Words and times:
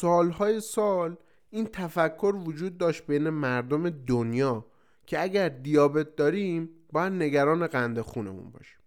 سالهای 0.00 0.60
سال 0.60 1.16
این 1.50 1.66
تفکر 1.66 2.34
وجود 2.46 2.78
داشت 2.78 3.06
بین 3.06 3.28
مردم 3.30 3.90
دنیا 3.90 4.66
که 5.06 5.22
اگر 5.22 5.48
دیابت 5.48 6.16
داریم 6.16 6.70
باید 6.92 7.12
نگران 7.12 7.66
قند 7.66 8.00
خونمون 8.00 8.50
باشیم. 8.50 8.78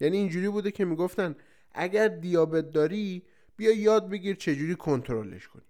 یعنی 0.00 0.16
اینجوری 0.16 0.48
بوده 0.48 0.70
که 0.70 0.84
می‌گفتن 0.84 1.36
اگر 1.72 2.08
دیابت 2.08 2.70
داری 2.70 3.22
بیا 3.56 3.72
یاد 3.72 4.10
بگیر 4.10 4.36
چجوری 4.36 4.74
کنترلش 4.74 5.48
کنی. 5.48 5.62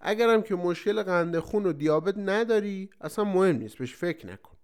اگرم 0.00 0.42
که 0.42 0.54
مشکل 0.54 1.02
قند 1.02 1.38
خون 1.38 1.66
و 1.66 1.72
دیابت 1.72 2.14
نداری 2.18 2.90
اصلا 3.00 3.24
مهم 3.24 3.56
نیست 3.56 3.78
بهش 3.78 3.94
فکر 3.94 4.26
نکن. 4.26 4.56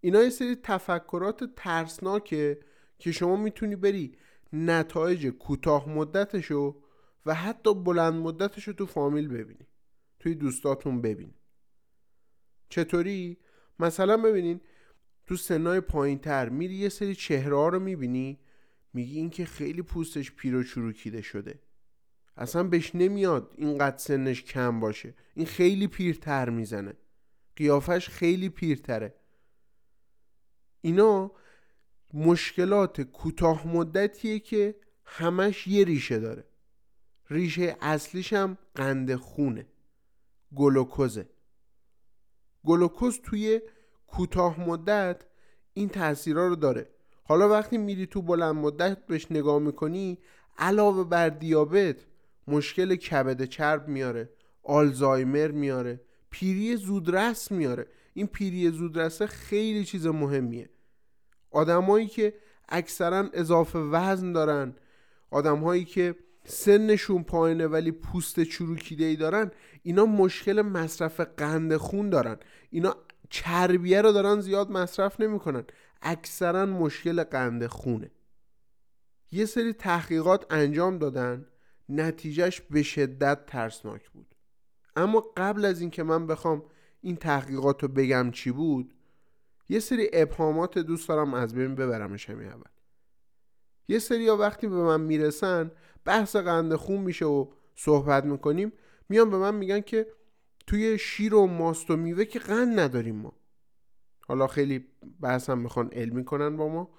اینا 0.00 0.22
یه 0.22 0.30
سری 0.30 0.56
تفکرات 0.62 1.54
ترسناکه 1.56 2.60
که 2.98 3.12
شما 3.12 3.36
می‌تونی 3.36 3.76
بری 3.76 4.16
نتایج 4.52 5.26
کوتاه 5.26 5.88
مدتشو 5.88 6.82
و 7.26 7.34
حتی 7.34 7.74
بلند 7.74 8.14
مدتشو 8.14 8.72
تو 8.72 8.86
فامیل 8.86 9.28
ببینی. 9.28 9.66
توی 10.20 10.34
دوستاتون 10.34 11.02
ببین 11.02 11.34
چطوری؟ 12.68 13.38
مثلا 13.78 14.16
ببینین 14.16 14.60
تو 15.26 15.36
سنای 15.36 15.80
پایین 15.80 16.18
تر 16.18 16.48
میری 16.48 16.74
یه 16.74 16.88
سری 16.88 17.14
چهره 17.14 17.70
رو 17.70 17.80
می‌بینی 17.80 18.40
میگی 18.92 19.16
این 19.16 19.30
که 19.30 19.44
خیلی 19.44 19.82
پوستش 19.82 20.32
پیر 20.32 20.56
و 20.56 20.62
چروکیده 20.62 21.22
شده. 21.22 21.62
اصلا 22.36 22.62
بهش 22.62 22.94
نمیاد 22.94 23.54
اینقدر 23.56 23.96
سنش 23.98 24.42
کم 24.42 24.80
باشه. 24.80 25.14
این 25.34 25.46
خیلی 25.46 25.86
پیرتر 25.86 26.50
می‌زنه. 26.50 26.94
قیافش 27.56 28.08
خیلی 28.08 28.48
پیرتره. 28.48 29.14
اینا 30.80 31.32
مشکلات 32.14 33.00
کوتاه 33.00 33.68
مدتیه 33.68 34.38
که 34.38 34.74
همش 35.04 35.66
یه 35.66 35.84
ریشه 35.84 36.18
داره. 36.18 36.49
ریشه 37.30 37.76
اصلیش 37.80 38.32
هم 38.32 38.58
قند 38.74 39.14
خونه. 39.14 39.66
گلوکوزه. 40.56 41.28
گلوکوز 42.64 43.20
توی 43.20 43.60
کوتاه 44.06 44.60
مدت 44.60 45.24
این 45.72 45.88
تاثیرها 45.88 46.46
رو 46.46 46.56
داره. 46.56 46.90
حالا 47.24 47.48
وقتی 47.48 47.78
میری 47.78 48.06
تو 48.06 48.22
بلند 48.22 48.54
مدت 48.54 49.06
بهش 49.06 49.26
نگاه 49.30 49.58
می‌کنی 49.58 50.18
علاوه 50.58 51.04
بر 51.04 51.28
دیابت 51.28 51.96
مشکل 52.46 52.96
کبد 52.96 53.44
چرب 53.44 53.88
میاره 53.88 54.30
آلزایمر 54.62 55.50
میاره 55.50 56.00
پیری 56.30 56.76
زودرس 56.76 57.50
میاره. 57.50 57.86
این 58.14 58.26
پیری 58.26 58.70
زودرسه 58.70 59.26
خیلی 59.26 59.84
چیز 59.84 60.06
مهمیه. 60.06 60.70
آدمایی 61.50 62.06
که 62.06 62.34
اکثرا 62.68 63.28
اضافه 63.32 63.78
وزن 63.78 64.32
دارن 64.32 64.74
آدمهایی 65.30 65.84
که 65.84 66.14
سنشون 66.44 67.22
پایینه 67.22 67.66
ولی 67.66 67.92
پوست 67.92 68.42
چروکیده 68.42 69.04
ای 69.04 69.16
دارن 69.16 69.50
اینا 69.82 70.06
مشکل 70.06 70.62
مصرف 70.62 71.20
قند 71.20 71.76
خون 71.76 72.10
دارن. 72.10 72.36
اینا 72.70 72.96
چربیه 73.30 74.02
رو 74.02 74.12
دارن 74.12 74.40
زیاد 74.40 74.70
مصرف 74.70 75.20
نمی‌کنن. 75.20 75.64
اکثرا 76.02 76.66
مشکل 76.66 77.22
قند 77.22 77.66
خونه. 77.66 78.10
یه 79.32 79.44
سری 79.44 79.72
تحقیقات 79.72 80.52
انجام 80.52 80.98
دادن 80.98 81.46
نتیجهش 81.88 82.60
به 82.60 82.82
شدت 82.82 83.46
ترسناک 83.46 84.10
بود. 84.10 84.34
اما 84.96 85.32
قبل 85.36 85.64
از 85.64 85.80
اینکه 85.80 86.02
من 86.02 86.26
بخوام 86.26 86.62
این 87.00 87.16
تحقیقات 87.16 87.82
رو 87.82 87.88
بگم 87.88 88.30
چی 88.30 88.50
بود 88.50 88.94
یه 89.68 89.80
سری 89.80 90.10
ابهامات 90.12 90.78
دوست 90.78 91.08
دارم 91.08 91.34
از 91.34 91.54
بین 91.54 91.74
ببرمش 91.74 92.30
همین 92.30 92.48
اول. 92.48 92.70
یه 93.88 93.98
سری 93.98 94.28
وقتی 94.28 94.68
به 94.68 94.76
من 94.76 95.00
می‌رسن 95.00 95.70
بحث 96.04 96.36
قند 96.36 96.74
خون 96.74 97.00
میشه 97.00 97.24
و 97.24 97.46
صحبت 97.74 98.24
می‌کنیم 98.24 98.72
میان 99.08 99.30
به 99.30 99.38
من 99.38 99.54
میگن 99.54 99.80
که 99.80 100.06
توی 100.66 100.98
شیر 100.98 101.34
و 101.34 101.46
ماست 101.46 101.90
و 101.90 101.96
میوه 101.96 102.24
که 102.24 102.38
قند 102.38 102.80
نداریم 102.80 103.16
ما. 103.16 103.32
حالا 104.20 104.46
خیلی 104.46 104.86
بحث 105.20 105.50
هم 105.50 105.58
می‌خوان 105.58 105.90
علمی 105.92 106.24
کنن 106.24 106.56
با 106.56 106.68
ما. 106.68 106.90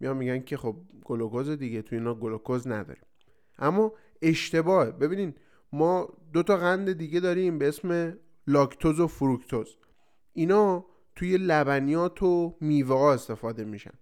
میان 0.00 0.16
میگن 0.16 0.40
که 0.40 0.56
خب 0.56 0.76
گلوکوز 1.04 1.50
دیگه 1.50 1.82
توی 1.82 1.98
اینا 1.98 2.14
گلوکوز 2.14 2.68
نداریم. 2.68 3.04
اما 3.58 3.92
اشتباهه. 4.22 4.90
ببینین 4.90 5.34
ما 5.72 6.08
دو 6.32 6.42
تا 6.42 6.56
قند 6.56 6.92
دیگه 6.92 7.20
داریم 7.20 7.58
به 7.58 7.68
اسم 7.68 8.18
لاکتوز 8.46 9.00
و 9.00 9.06
فروکتوز. 9.06 9.76
اینا 10.32 10.86
توی 11.16 11.36
لبنیات 11.36 12.22
و 12.22 12.56
میوه 12.60 12.98
ها 12.98 13.12
استفاده 13.12 13.64
میشن. 13.64 13.94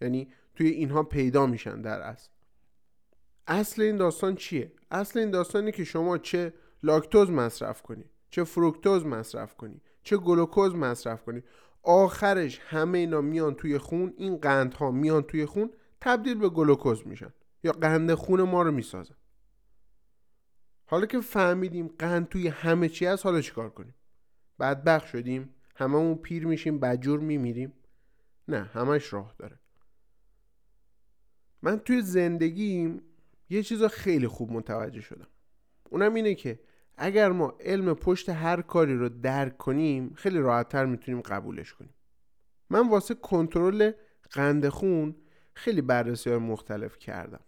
یعنی 0.00 0.32
توی 0.54 0.68
اینها 0.68 1.02
پیدا 1.02 1.46
میشن 1.46 1.82
در 1.82 2.00
اصل. 2.00 2.30
اصل 3.46 3.82
این 3.82 3.96
داستان 3.96 4.34
چیه؟ 4.34 4.72
اصل 4.90 5.18
این 5.18 5.30
داستانی 5.30 5.72
که 5.72 5.84
شما 5.84 6.18
چه 6.18 6.54
لاکتوز 6.82 7.30
مصرف 7.30 7.82
کنی 7.82 8.04
چه 8.30 8.44
فروکتوز 8.44 9.06
مصرف 9.06 9.54
کنی 9.54 9.80
چه 10.02 10.16
گلوکوز 10.16 10.74
مصرف 10.74 11.22
کنی 11.22 11.42
آخرش 11.82 12.58
همه 12.58 12.98
اینا 12.98 13.20
میان 13.20 13.54
توی 13.54 13.78
خون 13.78 14.14
این 14.16 14.36
قندها 14.36 14.90
میان 14.90 15.22
توی 15.22 15.46
خون 15.46 15.70
تبدیل 16.00 16.38
به 16.38 16.48
گلوکوز 16.48 17.06
میشن 17.06 17.32
یا 17.62 17.72
قند 17.72 18.14
خون 18.14 18.42
ما 18.42 18.62
رو 18.62 18.72
می‌سازن. 18.72 19.14
حالا 20.86 21.06
که 21.06 21.20
فهمیدیم 21.20 21.90
قند 21.98 22.28
توی 22.28 22.48
همه 22.48 22.88
چی 22.88 23.06
هست 23.06 23.26
حالا 23.26 23.40
چیکار 23.40 23.70
کنیم؟ 23.70 23.94
بدبخ 24.60 25.06
شدیم 25.06 25.54
هممون 25.76 26.14
پیر 26.14 26.46
میشیم 26.46 26.80
بجور 26.80 27.20
میمیریم. 27.20 27.72
نه 28.48 28.62
همش 28.62 29.12
راه 29.12 29.34
داره. 29.38 29.58
من 31.62 31.78
توی 31.78 32.02
زندگیم 32.02 33.02
یه 33.50 33.62
چیز 33.62 33.82
خیلی 33.82 34.28
خوب 34.28 34.52
متوجه 34.52 35.00
شدم. 35.00 35.26
اونم 35.90 36.14
اینه 36.14 36.34
که 36.34 36.60
اگر 36.96 37.32
ما 37.32 37.54
علم 37.60 37.94
پشت 37.94 38.28
هر 38.28 38.62
کاری 38.62 38.96
رو 38.96 39.08
درک 39.08 39.58
کنیم 39.58 40.14
خیلی 40.14 40.38
راحتتر 40.38 40.84
می‌تونیم 40.84 41.20
قبولش 41.20 41.74
کنیم. 41.74 41.94
من 42.70 42.88
واسه 42.88 43.14
کنترل 43.14 43.92
قند 44.30 44.68
خون 44.68 45.16
خیلی 45.54 45.80
بررسی 45.80 46.30
های 46.30 46.38
مختلف 46.38 46.98
کردم. 46.98 47.40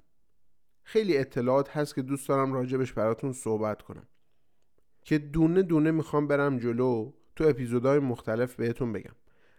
خیلی 0.83 1.19
اطلاعات 1.19 1.77
هست 1.77 1.95
که 1.95 2.03
دوست 2.03 2.29
دارم 2.29 2.53
راجبش 2.53 2.93
براتون 2.93 3.33
صحبت 3.33 3.83
کنم. 3.83 4.09
که 5.03 5.19
دونه 5.19 5.63
دونه 5.63 5.91
می‌خوام 5.91 6.27
برم 6.27 6.59
جلو 6.59 7.13
تو 7.37 7.45
اپیزودهای 7.45 7.99
مختلف 7.99 8.55
بهتون 8.55 8.93
بگم. 8.93 9.15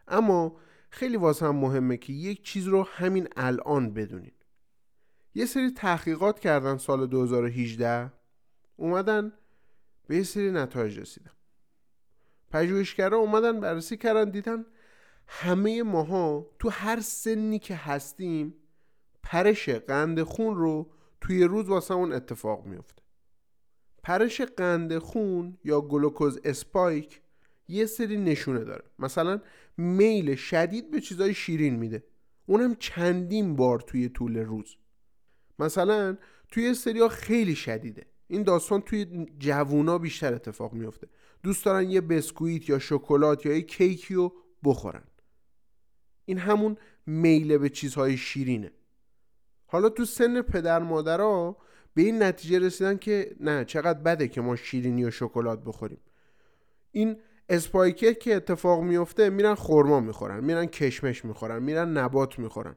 اما 0.08 0.58
خیلی 0.90 1.18
واسه 1.18 1.46
هم 1.46 1.56
مهمه 1.56 1.98
که 1.98 2.14
یک 2.14 2.44
چیز 2.44 2.68
رو 2.68 2.84
همین 2.84 3.28
الان 3.36 3.94
بدونین. 3.94 4.32
یه 5.36 5.46
سری 5.46 5.72
تحقیقات 5.72 6.40
کردن 6.40 6.78
سال 6.78 7.08
2018 7.08 8.14
اومدن 8.76 9.34
به 10.08 10.16
یه 10.16 10.24
سری 10.24 10.52
نتایج 10.52 11.00
رسیدن. 11.00 11.32
پژوهشگرا 12.52 13.18
اومدن 13.18 13.60
بررسی 13.60 13.98
کردن 13.98 14.30
دیدن 14.30 14.66
همه 15.28 15.84
ماها 15.84 16.50
تو 16.60 16.70
هر 16.70 17.00
سنی 17.00 17.60
که 17.60 17.76
هستیم 17.76 18.54
پرش 19.24 19.70
قند 19.70 20.24
خون 20.24 20.56
رو 20.56 20.92
توی 21.22 21.44
روز 21.44 21.70
واسه 21.70 21.94
اون 21.94 22.14
اتفاق 22.14 22.66
میفته 22.66 23.04
پرش 24.04 24.42
قند 24.42 24.98
خون 24.98 25.58
یا 25.64 25.82
گلوکوز 25.82 26.40
اسپایک 26.44 27.22
یه 27.68 27.86
سری 27.86 28.18
نشونه 28.18 28.64
داره. 28.64 28.84
مثلا 29.00 29.42
میل 29.78 30.36
شدید 30.36 30.92
به 30.92 31.02
چیزای 31.02 31.34
شیرین 31.34 31.76
میده. 31.76 32.04
اونم 32.46 32.76
چندین 32.76 33.56
بار 33.56 33.80
توی 33.80 34.10
طول 34.10 34.38
روز. 34.38 34.78
مثلا 35.60 36.18
توی 36.52 36.74
سریا 36.74 37.08
خیلی 37.08 37.56
شدیده. 37.56 38.06
این 38.28 38.44
داستان 38.44 38.82
توی 38.82 39.26
جوونا 39.40 39.98
بیشتر 39.98 40.34
اتفاق 40.34 40.74
میفته 40.74 41.08
دوست 41.44 41.66
دارن 41.66 41.90
یه 41.90 42.02
بسکویت 42.02 42.70
یا 42.70 42.80
شکلات 42.80 43.46
یا 43.46 43.54
یه 43.54 43.62
کیکی 43.62 44.14
رو 44.14 44.34
بخورن. 44.64 45.04
این 46.26 46.38
همون 46.38 46.78
میله 47.06 47.58
به 47.58 47.70
چیزهای 47.70 48.18
شیرینه. 48.18 48.72
حالا 49.66 49.90
تو 49.90 50.06
سن 50.06 50.42
پدر 50.42 50.80
مادرها 50.80 51.58
به 51.94 52.02
این 52.02 52.24
نتیجه 52.24 52.60
رسیدن 52.60 52.98
که 52.98 53.36
نه 53.40 53.66
چقدر 53.66 54.00
بده 54.00 54.28
که 54.28 54.42
ما 54.42 54.56
شیرینی 54.56 55.06
و 55.06 55.12
شکلات 55.12 55.64
بخوریم. 55.64 56.00
این 56.92 57.18
اسپایکر 57.50 58.14
که 58.14 58.36
اتفاق 58.36 58.84
میفته 58.84 59.30
میرن 59.30 59.56
خورما 59.56 60.00
می‌خورن 60.00 60.44
میرن 60.44 60.66
کشمش 60.66 61.26
می‌خورن 61.26 61.64
میرن 61.64 61.98
نبات 61.98 62.40
می‌خورن. 62.40 62.76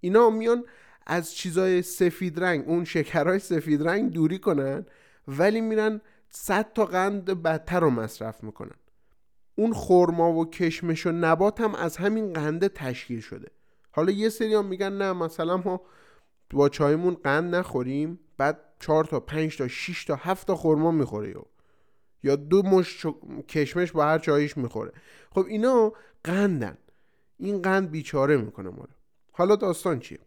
اینا 0.00 0.30
میان 0.30 0.64
از 1.08 1.34
چیزای 1.34 1.82
سفید 1.82 2.40
رنگ 2.40 2.64
اون 2.68 2.84
شکرهای 2.84 3.38
سفید 3.38 3.88
رنگ 3.88 4.12
دوری 4.12 4.38
کنن 4.38 4.86
ولی 5.28 5.60
میرن 5.60 6.00
صد 6.28 6.72
تا 6.72 6.84
قند 6.84 7.42
بدتر 7.42 7.80
رو 7.80 7.90
مصرف 7.90 8.44
می‌کنن. 8.44 8.76
اون 9.54 9.72
خورما 9.72 10.32
و 10.32 10.50
کشمش 10.50 11.06
و 11.06 11.12
نبات 11.12 11.60
هم 11.60 11.74
از 11.74 11.96
همین 11.96 12.32
قنده 12.32 12.68
تشکیل 12.68 13.20
شده. 13.20 13.48
حالا 13.90 14.12
یه 14.12 14.28
سری 14.28 14.54
هم 14.54 14.64
میگن 14.64 14.92
نه 14.92 15.12
مثلا 15.12 15.56
ما 15.56 15.80
با 16.50 16.68
چایمون 16.68 17.14
قند 17.14 17.54
نخوریم 17.54 18.20
بعد 18.36 18.60
چهار 18.80 19.04
تا 19.04 19.20
پنج 19.20 19.58
تا 19.58 19.68
6 19.68 20.04
تا 20.04 20.16
هفت 20.16 20.46
تا 20.46 20.56
خورما 20.56 20.90
می‌خوره 20.90 21.30
یا. 21.30 21.46
یا 22.22 22.36
دو 22.36 22.62
مش 22.62 23.06
کشمش 23.48 23.92
با 23.92 24.04
هر 24.04 24.18
چایش 24.18 24.56
می‌خوره. 24.56 24.92
خب 25.30 25.44
اینا 25.48 25.92
قندن. 26.24 26.78
این 27.38 27.62
قند 27.62 27.90
بیچاره 27.90 28.36
می‌کنه 28.36 28.70
ما 28.70 28.88
حالا 29.32 29.56
داستان 29.56 30.00
چیه؟ 30.00 30.18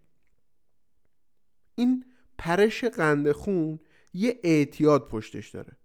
این 1.81 2.05
پرش 2.37 2.83
قند 2.83 3.31
خون 3.31 3.79
یه 4.13 4.39
اعتیاد 4.43 5.07
پشتش 5.07 5.49
داره. 5.49 5.77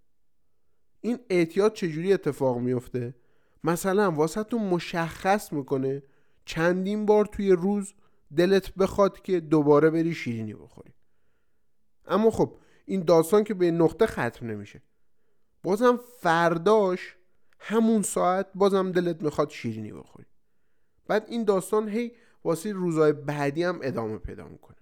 این 1.01 1.19
اعتیاد 1.31 1.73
چجوری 1.73 2.13
اتفاق 2.13 2.59
میفته؟ 2.59 3.15
مثلا 3.65 4.11
واسهتون 4.11 4.63
مشخص 4.63 5.53
می‌کنه 5.53 6.03
چندین 6.45 7.07
بار 7.07 7.27
توی 7.27 7.51
روز 7.51 7.95
دلت 8.37 8.75
بخواد 8.75 9.23
که 9.23 9.41
دوباره 9.41 9.91
بری 9.91 10.15
شیرینی 10.15 10.55
بخوری. 10.55 10.95
اما 12.07 12.31
خب 12.31 12.59
این 12.85 13.05
داستان 13.05 13.45
که 13.45 13.55
به 13.55 13.71
نقطه 13.71 14.07
ختم 14.07 14.47
نمیشه. 14.47 14.83
بازم 15.63 16.01
فرداش 16.21 17.17
همون 17.59 18.03
ساعت 18.03 18.47
بازم 18.55 18.93
دلت 18.93 19.23
می‌خواد 19.23 19.51
شیرینی 19.51 19.93
بخوری. 19.93 20.27
بعد 21.07 21.27
این 21.29 21.45
داستان 21.45 21.89
هی 21.89 22.13
واسه 22.45 22.73
روزهای 22.73 23.13
بعدی 23.13 23.63
هم 23.63 23.79
ادامه 23.83 24.19
پیدا 24.19 24.49
می‌کنه. 24.49 24.77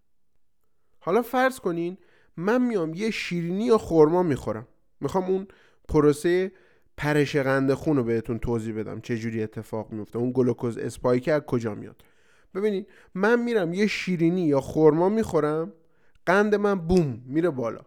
حالا 1.05 1.23
فرض 1.23 1.61
کنین 1.61 1.99
من 2.37 2.63
میام 2.63 2.95
یه 2.95 3.11
شیرینی 3.11 3.65
یا 3.65 3.79
خورما 3.79 4.23
می‌خورم. 4.23 4.67
می‌خوام 5.01 5.25
اون 5.25 5.47
پروسه 5.89 6.53
پرش 6.97 7.37
قند 7.37 7.75
خون 7.75 7.97
رو 7.97 8.05
بهتون 8.05 8.39
توضیح 8.39 8.75
بدم 8.75 9.01
چه 9.01 9.19
جوری 9.19 9.43
اتفاق 9.43 9.93
میفته. 9.93 10.19
اون 10.19 10.33
گلوکوز 10.35 10.79
اسپایک 10.79 11.29
از 11.29 11.41
کجا 11.41 11.75
میاد. 11.75 12.05
ببینید 12.55 12.87
من 13.15 13.43
میرم 13.43 13.73
یه 13.73 13.87
شیرینی 13.87 14.47
یا 14.47 14.61
خورما 14.61 15.09
می‌خورم 15.09 15.73
قند 16.27 16.55
من 16.55 16.75
بوم 16.75 17.23
میره 17.27 17.51
بالا. 17.51 17.81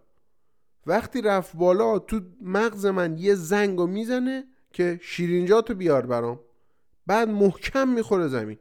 وقتی 0.86 1.22
رفت 1.22 1.56
بالا 1.56 2.00
تو 2.00 2.22
مغز 2.42 2.86
من 2.86 3.18
یه 3.18 3.36
زنگ 3.36 3.80
رو 3.80 3.88
می‌زنه 3.88 4.44
که 4.74 5.00
شیرینجاتو 5.02 5.74
بیار 5.74 6.06
برام. 6.06 6.40
بعد 7.08 7.30
محکم 7.30 7.88
می‌خوره 7.88 8.28
زمین. 8.28 8.58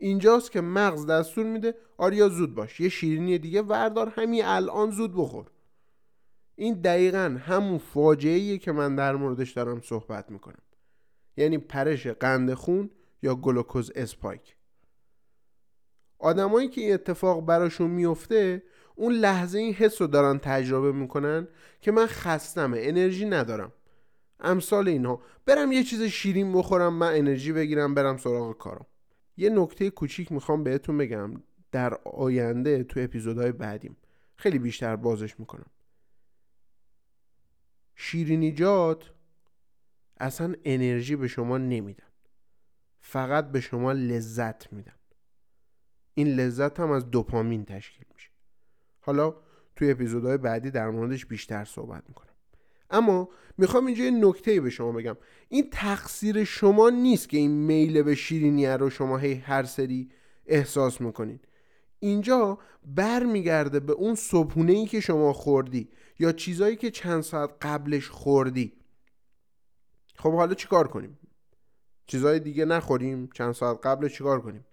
اینجاست 0.00 0.52
که 0.52 0.60
مغز 0.60 1.06
دستور 1.06 1.46
میده 1.46 1.74
آریا 1.96 2.28
زود 2.28 2.54
باش. 2.54 2.80
یه 2.80 2.88
شیرینی 2.88 3.38
دیگه 3.38 3.62
وردار 3.62 4.08
همین 4.08 4.44
الان 4.44 4.90
زود 4.90 5.14
بخور. 5.16 5.46
این 6.54 6.74
دقیقا 6.74 7.38
همون 7.40 7.78
فاجعه 7.78 8.58
که 8.58 8.72
من 8.72 8.96
در 8.96 9.16
موردش 9.16 9.50
دارم 9.50 9.80
صحبت 9.80 10.30
می‌کنم. 10.30 10.62
یعنی 11.36 11.58
پرش 11.58 12.06
قند 12.06 12.54
خون 12.54 12.90
یا 13.22 13.34
گلوکوز 13.34 13.92
اسپایک. 13.94 14.56
آدمایی 16.18 16.68
که 16.68 16.80
این 16.80 16.94
اتفاق 16.94 17.46
براشون 17.46 17.90
میفته 17.90 18.62
اون 18.94 19.12
لحظه 19.12 19.58
این 19.58 19.74
حس 19.74 20.00
رو 20.00 20.06
دارن 20.06 20.38
تجربه 20.38 20.92
می‌کنن 20.92 21.48
که 21.80 21.92
من 21.92 22.06
خستمه 22.06 22.78
انرژی 22.82 23.24
ندارم. 23.24 23.72
امثال 24.40 24.88
اینها. 24.88 25.22
برم 25.46 25.72
یه 25.72 25.82
چیز 25.82 26.02
شیرین 26.02 26.52
بخورم 26.52 26.94
من 26.94 27.14
انرژی 27.14 27.52
بگیرم 27.52 27.94
برم 27.94 28.16
سراغ 28.16 28.58
کارم. 28.58 28.86
یه 29.38 29.50
نکته 29.50 29.90
کوچیک 29.90 30.32
می‌خوام 30.32 30.64
بهتون 30.64 30.98
بگم 30.98 31.42
در 31.72 31.94
آینده 31.94 32.84
تو 32.84 33.00
اپیزودهای 33.00 33.52
بعدیم. 33.52 33.96
خیلی 34.36 34.58
بیشتر 34.58 34.96
بازش 34.96 35.40
می‌کنم. 35.40 35.70
شیرینیجات 37.94 39.12
اصلا 40.20 40.54
انرژی 40.64 41.16
به 41.16 41.28
شما 41.28 41.58
نمیدن. 41.58 42.06
فقط 43.00 43.50
به 43.52 43.60
شما 43.60 43.92
لذت 43.92 44.72
میدن. 44.72 44.92
این 46.14 46.28
لذت 46.28 46.80
هم 46.80 46.90
از 46.90 47.10
دوپامین 47.10 47.64
تشکیل 47.64 48.06
میشه. 48.14 48.30
حالا 49.00 49.36
توی 49.76 49.90
اپیزودهای 49.90 50.36
بعدی 50.36 50.70
در 50.70 50.90
موردش 50.90 51.26
بیشتر 51.26 51.64
صحبت 51.64 52.04
می‌کنم 52.08 52.27
اما 52.90 53.28
می‌خوام 53.58 53.86
اینجا 53.86 54.04
یه 54.04 54.10
نکته 54.10 54.60
به 54.60 54.70
شما 54.70 54.92
بگم. 54.92 55.16
این 55.48 55.68
تقصیر 55.72 56.44
شما 56.44 56.90
نیست 56.90 57.28
که 57.28 57.36
این 57.36 57.50
میل 57.50 58.02
به 58.02 58.14
شیرینیه 58.14 58.76
رو 58.76 58.90
شما 58.90 59.18
هی 59.18 59.34
هر 59.34 59.62
سری 59.62 60.10
احساس 60.46 61.00
می‌کنین. 61.00 61.40
اینجا 62.00 62.58
برمیگرده 62.86 63.80
به 63.80 63.92
اون 63.92 64.14
صبحونه 64.14 64.72
ای 64.72 64.86
که 64.86 65.00
شما 65.00 65.32
خوردی 65.32 65.88
یا 66.18 66.32
چیزایی 66.32 66.76
که 66.76 66.90
چند 66.90 67.20
ساعت 67.22 67.50
قبلش 67.62 68.08
خوردی. 68.08 68.72
خب 70.16 70.32
حالا 70.32 70.54
چیکار 70.54 70.88
کنیم؟ 70.88 71.18
چیزای 72.06 72.40
دیگه 72.40 72.64
نخوریم 72.64 73.28
چند 73.34 73.52
ساعت 73.52 73.86
قبل 73.86 74.08
چیکار 74.08 74.40
کنیم؟ 74.40 74.64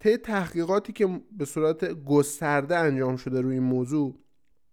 طی 0.00 0.16
تحقیقاتی 0.16 0.92
که 0.92 1.20
به 1.32 1.44
صورت 1.44 2.04
گسترده 2.04 2.76
انجام 2.76 3.16
شده 3.16 3.40
روی 3.40 3.54
این 3.54 3.62
موضوع 3.62 4.18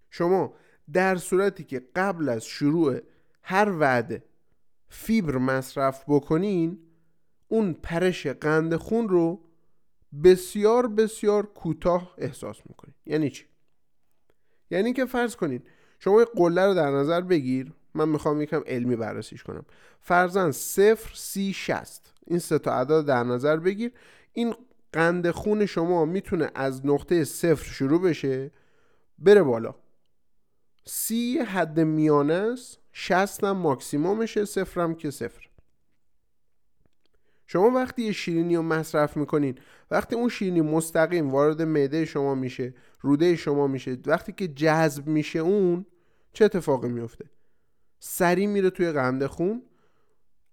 شما 0.10 0.54
در 0.93 1.15
صورتی 1.15 1.63
که 1.63 1.81
قبل 1.95 2.29
از 2.29 2.45
شروع 2.45 2.99
هر 3.41 3.79
وعده 3.79 4.23
فیبر 4.89 5.37
مصرف 5.37 6.03
بکنین 6.07 6.79
اون 7.47 7.73
پرش 7.73 8.27
قند 8.27 8.75
خون 8.75 9.09
رو 9.09 9.41
بسیار 10.23 10.87
بسیار 10.87 11.45
کوتاه 11.45 12.13
احساس 12.17 12.57
می‌کنین. 12.65 12.95
یعنی 13.05 13.29
چی؟ 13.29 13.45
یعنی 14.71 14.93
که 14.93 15.05
فرض 15.05 15.35
کنین 15.35 15.61
شما 15.99 16.19
یه 16.19 16.25
قله 16.25 16.65
رو 16.65 16.73
در 16.73 16.91
نظر 16.91 17.21
بگیر 17.21 17.73
من 17.93 18.09
می‌خوام 18.09 18.41
یکم 18.41 18.61
علمی 18.67 18.95
بررسیش 18.95 19.43
کنم. 19.43 19.65
فرزن 20.01 20.51
صفر 20.51 21.11
سی 21.15 21.53
شست 21.53 22.13
این 22.27 22.39
سه 22.39 22.59
تا 22.59 22.73
عدد 22.73 23.05
در 23.05 23.23
نظر 23.23 23.57
بگیر. 23.57 23.91
این 24.33 24.55
قند 24.93 25.31
خون 25.31 25.65
شما 25.65 26.05
می‌تونه 26.05 26.51
از 26.55 26.85
نقطه 26.85 27.23
صفر 27.23 27.71
شروع 27.71 28.01
بشه 28.01 28.51
بره 29.19 29.43
بالا. 29.43 29.75
سی 30.85 31.39
حد 31.39 31.79
میانه 31.79 32.33
است 32.33 32.79
شست 32.93 33.43
هم 33.43 33.57
ماکسیمومشه 33.57 34.45
صفرم 34.45 34.95
که 34.95 35.11
صفر. 35.11 35.49
شما 37.47 37.69
وقتی 37.69 38.01
یه 38.01 38.11
شیرینی 38.11 38.55
رو 38.55 38.61
مصرف 38.61 39.17
می‌کنین 39.17 39.57
وقتی 39.91 40.15
اون 40.15 40.29
شیرینی 40.29 40.61
مستقیم 40.61 41.29
وارد 41.29 41.61
معده 41.61 42.05
شما 42.05 42.35
میشه 42.35 42.73
روده 43.01 43.35
شما 43.35 43.67
میشه 43.67 43.97
وقتی 44.05 44.31
که 44.31 44.47
جذب 44.47 45.07
میشه 45.07 45.39
اون 45.39 45.85
چه 46.33 46.45
اتفاقی 46.45 46.89
میفته 46.89 47.25
سری 47.99 48.47
میره 48.47 48.69
توی 48.69 48.91
قند 48.91 49.25
خون 49.25 49.63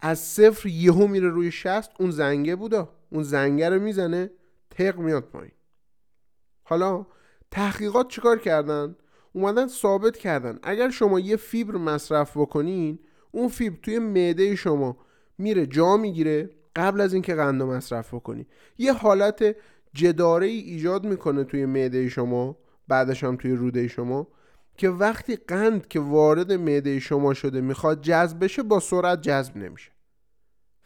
از 0.00 0.18
صفر 0.18 0.68
یهو 0.68 1.06
میره 1.06 1.28
روی 1.28 1.50
شست 1.50 1.90
اون 1.98 2.10
زنگه 2.10 2.56
بودا 2.56 2.96
اون 3.10 3.22
زنگه 3.22 3.68
رو 3.68 3.80
می‌زنه 3.80 4.30
تق 4.70 4.98
میاد 4.98 5.24
پایین. 5.24 5.52
حالا 6.62 7.06
تحقیقات 7.50 8.08
چیکار 8.08 8.38
کردن؟ 8.38 8.96
اومدن 9.32 9.66
ثابت 9.66 10.16
کردن. 10.16 10.58
اگر 10.62 10.90
شما 10.90 11.20
یه 11.20 11.36
فیبر 11.36 11.76
مصرف 11.76 12.36
بکنین 12.36 12.98
اون 13.30 13.48
فیبر 13.48 13.76
توی 13.82 13.98
معده 13.98 14.56
شما 14.56 14.96
میره 15.38 15.66
جا 15.66 15.96
می‌گیره 15.96 16.50
قبل 16.76 17.00
از 17.00 17.12
اینکه 17.12 17.34
قند 17.34 17.62
مصرف 17.62 18.14
بکنی. 18.14 18.46
یه 18.78 18.92
حالت 18.92 19.56
جداره 19.94 20.46
ای 20.46 20.58
ایجاد 20.58 21.04
می‌کنه 21.04 21.44
توی 21.44 21.66
معده 21.66 22.08
شما 22.08 22.56
بعدش 22.88 23.24
هم 23.24 23.36
توی 23.36 23.52
روده 23.52 23.88
شما 23.88 24.28
که 24.76 24.88
وقتی 24.88 25.36
قند 25.36 25.88
که 25.88 26.00
وارد 26.00 26.52
معده 26.52 27.00
شما 27.00 27.34
شده 27.34 27.60
می‌خواد 27.60 28.02
جذب 28.02 28.44
بشه 28.44 28.62
با 28.62 28.80
سرعت 28.80 29.22
جذب 29.22 29.56
نمیشه. 29.56 29.90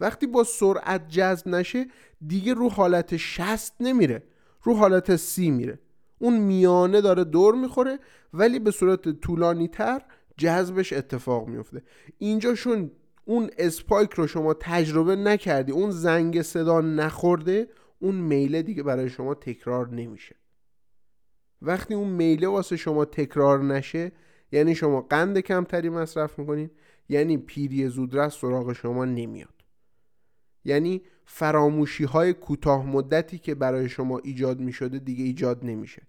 وقتی 0.00 0.26
با 0.26 0.44
سرعت 0.44 1.08
جذب 1.08 1.48
نشه 1.48 1.86
دیگه 2.26 2.54
رو 2.54 2.68
حالت 2.68 3.16
شست 3.16 3.74
نمیره 3.80 4.22
رو 4.62 4.74
حالت 4.74 5.16
سی 5.16 5.50
میره. 5.50 5.78
اون 6.18 6.38
میانه 6.38 7.00
داره 7.00 7.24
دور 7.24 7.54
می‌خوره 7.54 7.98
ولی 8.32 8.58
به 8.58 8.70
صورت 8.70 9.08
طولانی 9.08 9.68
تر 9.68 10.02
جذبش 10.36 10.92
اتفاق 10.92 11.48
میفته 11.48 11.82
اینجا 12.18 12.54
شون 12.54 12.90
اون 13.24 13.50
اسپایک 13.58 14.12
رو 14.12 14.26
شما 14.26 14.54
تجربه 14.54 15.16
نکردی 15.16 15.72
اون 15.72 15.90
زنگ 15.90 16.42
صدا 16.42 16.80
نخورده 16.80 17.68
اون 17.98 18.14
میله 18.14 18.62
دیگه 18.62 18.82
برای 18.82 19.08
شما 19.08 19.34
تکرار 19.34 19.88
نمیشه. 19.88 20.36
وقتی 21.62 21.94
اون 21.94 22.08
میله 22.08 22.48
واسه 22.48 22.76
شما 22.76 23.04
تکرار 23.04 23.64
نشه 23.64 24.12
یعنی 24.52 24.74
شما 24.74 25.00
قند 25.00 25.38
کمتری 25.38 25.88
مصرف 25.88 26.38
می‌کنین 26.38 26.70
یعنی 27.08 27.36
پیری 27.36 27.88
زودرس 27.88 28.40
سراغ 28.40 28.72
شما 28.72 29.04
نمیاد. 29.04 29.54
یعنی 30.64 31.02
فراموشی 31.28 32.04
های 32.04 32.32
کوتاه 32.34 32.86
مدتی 32.86 33.38
که 33.38 33.54
برای 33.54 33.88
شما 33.88 34.18
ایجاد 34.18 34.60
می 34.60 34.72
شده 34.72 34.98
دیگه 34.98 35.24
ایجاد 35.24 35.64
نمیشه. 35.64 36.02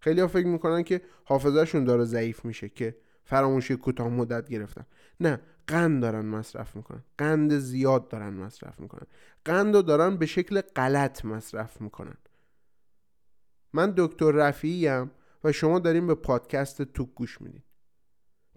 خیلی 0.00 0.20
ها 0.20 0.26
فکر 0.26 0.46
می‌کنن 0.46 0.82
که 0.82 1.02
حافظهشون 1.24 1.84
داره 1.84 2.04
ضعیف 2.04 2.44
میشه 2.44 2.68
که 2.68 2.96
فراموشی 3.24 3.76
کوتاه 3.76 4.08
مدت 4.08 4.48
گرفتن. 4.48 4.86
نه 5.20 5.40
قند 5.66 6.02
دارن 6.02 6.26
مصرف 6.26 6.76
می‌کنن. 6.76 7.04
قند 7.18 7.58
زیاد 7.58 8.08
دارن 8.08 8.34
مصرف 8.34 8.80
می‌کنن. 8.80 9.06
قند 9.44 9.74
رو 9.74 9.82
دارن 9.82 10.16
به 10.16 10.26
شکل 10.26 10.60
غلط 10.60 11.24
مصرف 11.24 11.80
می‌کنن. 11.80 12.16
من 13.72 13.94
دکتر 13.96 14.30
رفیعیم 14.30 15.10
و 15.44 15.52
شما 15.52 15.78
داریم 15.78 16.06
به 16.06 16.14
پادکست 16.14 16.82
توک 16.82 17.08
گوش 17.14 17.40
میدین. 17.40 17.62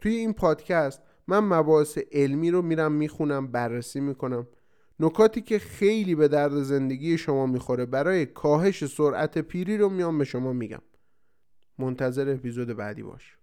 توی 0.02 0.16
این 0.16 0.34
پادکست 0.34 1.02
من 1.28 1.40
مباحث 1.40 1.98
علمی 2.12 2.52
رو 2.52 2.62
میرم 2.62 2.92
می‌خونم 2.92 3.52
بررسی 3.52 4.00
می‌کنم. 4.00 4.48
نکاتی 5.00 5.42
که 5.42 5.60
خیلی 5.60 6.16
به 6.16 6.28
درد 6.28 6.64
زندگی 6.64 7.18
شما 7.18 7.46
می‌خوره 7.46 7.86
برای 7.86 8.26
کاهش 8.26 8.86
سرعت 8.86 9.38
پیری 9.38 9.78
رو 9.78 9.90
میام 9.90 10.18
به 10.18 10.26
شما 10.26 10.54
میگم. 10.54 10.82
منتظر 11.78 12.34
اپیزود 12.34 12.68
بعدی 12.68 13.04
باش. 13.04 13.38